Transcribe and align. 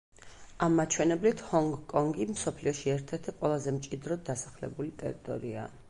ამ 0.67 0.77
მაჩვენებლით 0.79 1.43
ჰონგ-კონგი 1.49 2.27
მსოფლიოში 2.31 2.91
ერთ-ერთი 2.95 3.35
ყველაზე 3.43 3.75
მჭიდროდ 3.79 4.29
დასახლებული 4.33 4.97
ტერიტორიაა. 5.05 5.73